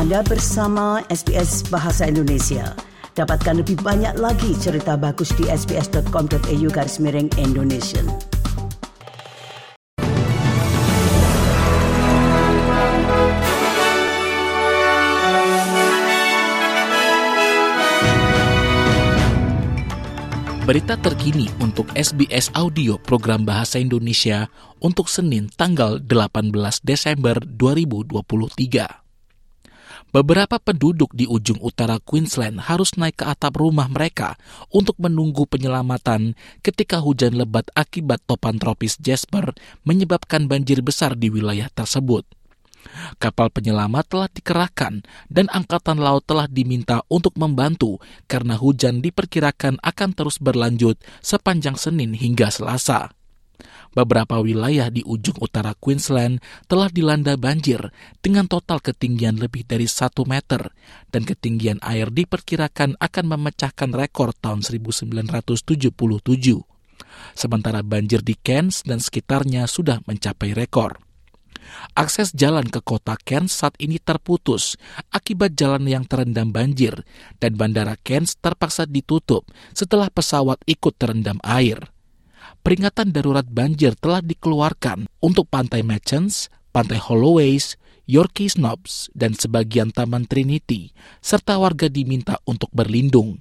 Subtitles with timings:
[0.00, 2.72] Anda bersama SBS Bahasa Indonesia.
[3.20, 8.00] Dapatkan lebih banyak lagi cerita bagus di sbs.com.au garis miring Indonesia.
[20.64, 24.48] Berita terkini untuk SBS Audio program Bahasa Indonesia
[24.80, 26.56] untuk Senin tanggal 18
[26.88, 28.99] Desember 2023.
[30.10, 34.34] Beberapa penduduk di ujung utara Queensland harus naik ke atap rumah mereka
[34.66, 36.34] untuk menunggu penyelamatan
[36.66, 39.54] ketika hujan lebat akibat topan tropis Jasper
[39.86, 42.26] menyebabkan banjir besar di wilayah tersebut.
[43.22, 50.10] Kapal penyelamat telah dikerahkan dan Angkatan Laut telah diminta untuk membantu karena hujan diperkirakan akan
[50.10, 53.19] terus berlanjut sepanjang Senin hingga Selasa.
[53.90, 56.38] Beberapa wilayah di ujung utara Queensland
[56.70, 57.90] telah dilanda banjir
[58.22, 60.70] dengan total ketinggian lebih dari 1 meter
[61.10, 65.90] dan ketinggian air diperkirakan akan memecahkan rekor tahun 1977.
[67.34, 71.02] Sementara banjir di Cairns dan sekitarnya sudah mencapai rekor.
[71.94, 74.74] Akses jalan ke kota Cairns saat ini terputus
[75.14, 77.06] akibat jalan yang terendam banjir
[77.38, 81.90] dan bandara Cairns terpaksa ditutup setelah pesawat ikut terendam air.
[82.60, 90.28] Peringatan darurat banjir telah dikeluarkan untuk pantai Merchants, pantai Holloways, Yorkie Snobs, dan sebagian Taman
[90.28, 90.92] Trinity,
[91.24, 93.40] serta warga diminta untuk berlindung.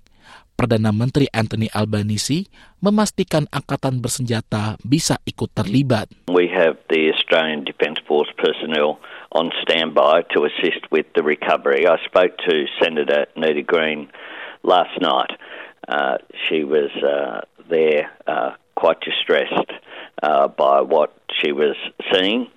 [0.55, 2.47] Perdana Menteri Anthony Albanese
[2.79, 6.07] memastikan angkatan bersenjata bisa ikut terlibat.
[6.31, 9.03] We have the Australian Defence Force personnel
[9.35, 11.83] on standby to assist with the recovery.
[11.83, 14.07] I spoke to Senator Nita Green
[14.63, 15.35] last night.
[15.91, 19.71] Uh, she was uh, there uh, quite distressed
[20.23, 21.75] uh, by what she was
[22.11, 22.47] seeing.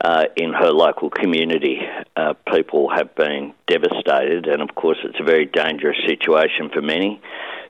[0.00, 1.80] uh, in her local community.
[2.16, 7.20] Uh, people have been devastated, and of course, it's a very dangerous situation for many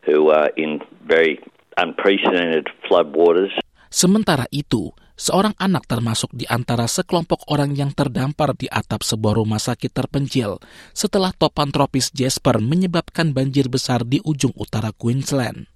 [0.06, 1.42] who are in very
[1.78, 3.50] unprecedented floodwaters.
[3.92, 4.88] Sementara itu,
[5.20, 10.56] seorang anak termasuk di antara sekelompok orang yang terdampar di atap sebuah rumah sakit terpencil
[10.96, 15.71] setelah topan tropis Jasper menyebabkan banjir besar di ujung utara Queensland.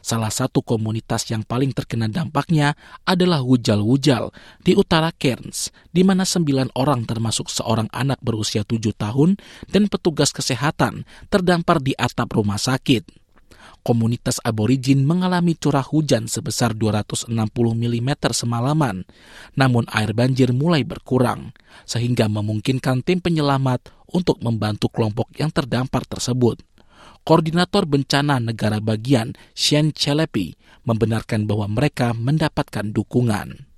[0.00, 4.30] Salah satu komunitas yang paling terkena dampaknya adalah Wujal-Wujal
[4.62, 9.38] di utara Cairns, di mana sembilan orang termasuk seorang anak berusia tujuh tahun
[9.68, 13.28] dan petugas kesehatan terdampar di atap rumah sakit.
[13.86, 17.30] Komunitas aborigin mengalami curah hujan sebesar 260
[17.78, 19.06] mm semalaman,
[19.54, 21.56] namun air banjir mulai berkurang,
[21.88, 26.60] sehingga memungkinkan tim penyelamat untuk membantu kelompok yang terdampar tersebut.
[27.22, 33.68] Koordinator Bencana Negara Bagian, Shen Chelepi, membenarkan bahwa mereka mendapatkan dukungan.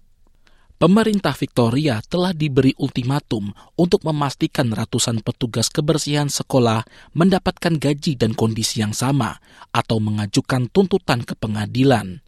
[0.80, 8.80] Pemerintah Victoria telah diberi ultimatum untuk memastikan ratusan petugas kebersihan sekolah mendapatkan gaji dan kondisi
[8.80, 9.36] yang sama
[9.76, 12.24] atau mengajukan tuntutan ke pengadilan.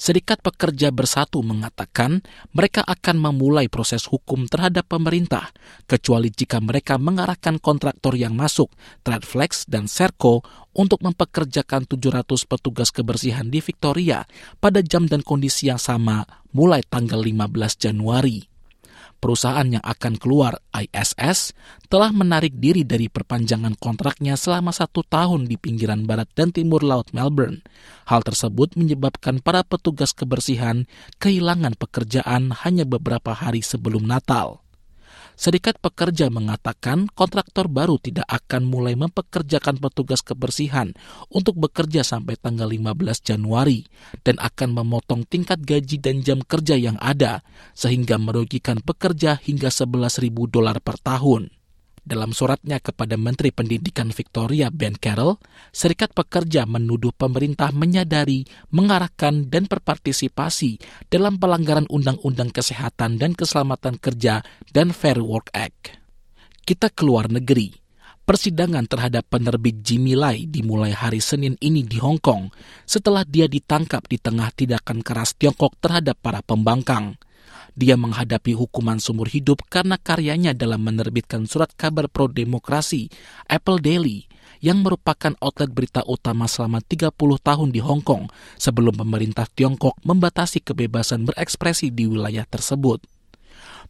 [0.00, 2.24] Serikat Pekerja Bersatu mengatakan
[2.56, 5.52] mereka akan memulai proses hukum terhadap pemerintah,
[5.84, 8.72] kecuali jika mereka mengarahkan kontraktor yang masuk,
[9.04, 10.40] Tradflex dan Serco,
[10.72, 14.24] untuk mempekerjakan 700 petugas kebersihan di Victoria
[14.56, 16.24] pada jam dan kondisi yang sama
[16.56, 18.49] mulai tanggal 15 Januari
[19.20, 21.52] perusahaan yang akan keluar ISS
[21.92, 27.12] telah menarik diri dari perpanjangan kontraknya selama satu tahun di pinggiran barat dan timur laut
[27.12, 27.60] Melbourne.
[28.08, 30.88] Hal tersebut menyebabkan para petugas kebersihan
[31.20, 34.64] kehilangan pekerjaan hanya beberapa hari sebelum Natal.
[35.40, 40.92] Serikat Pekerja mengatakan kontraktor baru tidak akan mulai mempekerjakan petugas kebersihan
[41.32, 43.88] untuk bekerja sampai tanggal 15 Januari
[44.20, 47.40] dan akan memotong tingkat gaji dan jam kerja yang ada
[47.72, 51.59] sehingga merugikan pekerja hingga 11.000 dolar per tahun.
[52.00, 55.36] Dalam suratnya kepada Menteri Pendidikan Victoria Ben Carroll,
[55.68, 60.80] Serikat Pekerja menuduh pemerintah menyadari, mengarahkan, dan berpartisipasi
[61.12, 64.40] dalam pelanggaran Undang-Undang Kesehatan dan Keselamatan Kerja
[64.72, 66.00] dan Fair Work Act.
[66.64, 67.76] Kita keluar negeri.
[68.24, 72.48] Persidangan terhadap penerbit Jimmy Lai dimulai hari Senin ini di Hong Kong
[72.86, 77.18] setelah dia ditangkap di tengah tindakan keras Tiongkok terhadap para pembangkang.
[77.78, 83.10] Dia menghadapi hukuman sumur hidup karena karyanya dalam menerbitkan surat kabar pro-demokrasi
[83.46, 84.26] Apple Daily
[84.60, 88.28] yang merupakan outlet berita utama selama 30 tahun di Hong Kong
[88.60, 93.00] sebelum pemerintah Tiongkok membatasi kebebasan berekspresi di wilayah tersebut.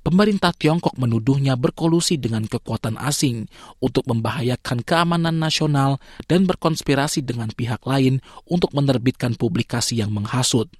[0.00, 3.44] Pemerintah Tiongkok menuduhnya berkolusi dengan kekuatan asing
[3.84, 10.72] untuk membahayakan keamanan nasional dan berkonspirasi dengan pihak lain untuk menerbitkan publikasi yang menghasut.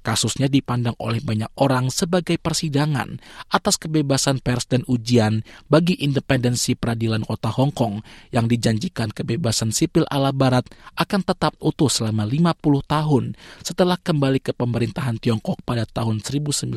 [0.00, 3.20] Kasusnya dipandang oleh banyak orang sebagai persidangan
[3.50, 10.04] atas kebebasan pers dan ujian bagi independensi peradilan kota Hong Kong yang dijanjikan kebebasan sipil
[10.08, 10.66] ala barat
[10.96, 12.56] akan tetap utuh selama 50
[12.86, 13.24] tahun
[13.64, 16.76] setelah kembali ke pemerintahan Tiongkok pada tahun 1997.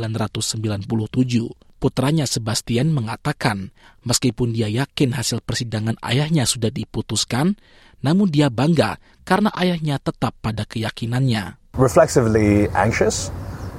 [1.80, 3.72] Putranya Sebastian mengatakan,
[4.04, 7.56] meskipun dia yakin hasil persidangan ayahnya sudah diputuskan,
[8.04, 11.59] namun dia bangga karena ayahnya tetap pada keyakinannya.
[11.80, 13.32] Reflexively anxious,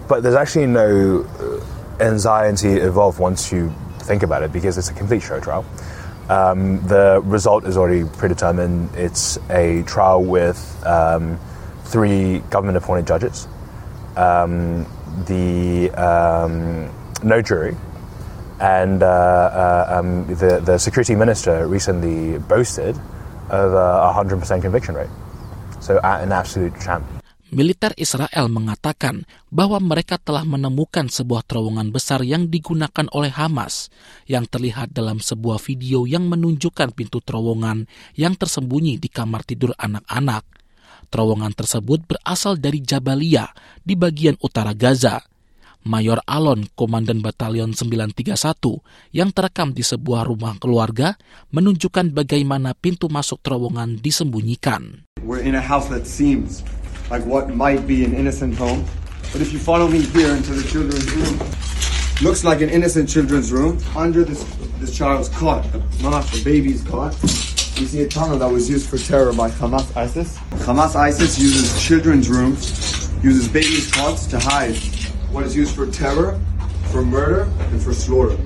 [0.08, 4.94] but there's actually no uh, anxiety involved once you think about it because it's a
[4.94, 5.64] complete show trial.
[6.28, 8.94] Um, the result is already predetermined.
[8.94, 11.38] It's a trial with um,
[11.84, 13.48] three government appointed judges,
[14.16, 14.86] um,
[15.26, 16.90] the um,
[17.22, 17.76] no jury,
[18.60, 22.96] and uh, uh, um, the, the security minister recently boasted
[23.50, 25.10] of a 100% conviction rate.
[25.80, 27.19] So, an absolute champ.
[27.50, 33.90] Militer Israel mengatakan bahwa mereka telah menemukan sebuah terowongan besar yang digunakan oleh Hamas
[34.30, 40.46] yang terlihat dalam sebuah video yang menunjukkan pintu terowongan yang tersembunyi di kamar tidur anak-anak.
[41.10, 43.50] Terowongan tersebut berasal dari Jabalia
[43.82, 45.18] di bagian utara Gaza.
[45.80, 48.36] Mayor Alon, Komandan Batalion 931,
[49.16, 51.16] yang terekam di sebuah rumah keluarga,
[51.56, 55.08] menunjukkan bagaimana pintu masuk terowongan disembunyikan.
[55.24, 56.60] We're in a house that seems
[57.10, 58.86] like what might be an innocent home.
[59.32, 61.34] But if you follow me here into the children's room,
[62.22, 63.78] looks like an innocent children's room.
[63.98, 64.46] Under this
[64.78, 65.66] this child's cot,
[66.00, 67.12] not the baby's cot,
[67.76, 70.38] you see a tunnel that was used for terror by Hamas ISIS.
[70.64, 72.72] Hamas ISIS uses children's rooms,
[73.20, 74.76] uses babies' cots to hide
[75.34, 76.40] what is used for terror,
[76.90, 78.38] for murder, and for slaughter.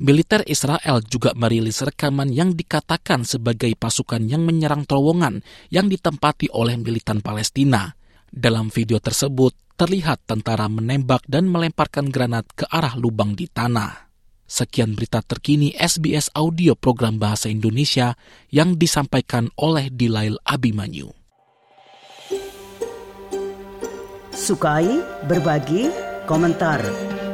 [0.00, 6.80] Militer Israel juga merilis rekaman yang dikatakan sebagai pasukan yang menyerang terowongan yang ditempati oleh
[6.80, 7.99] militan Palestina.
[8.30, 14.06] Dalam video tersebut, terlihat tentara menembak dan melemparkan granat ke arah lubang di tanah.
[14.46, 18.14] Sekian berita terkini SBS Audio Program Bahasa Indonesia
[18.54, 21.10] yang disampaikan oleh Dilail Abimanyu.
[24.30, 25.90] Sukai, berbagi,
[26.30, 26.78] komentar.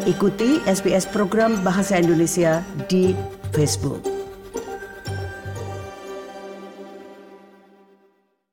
[0.08, 3.12] Ikuti SBS program Bahasa Indonesia di
[3.52, 4.15] Facebook.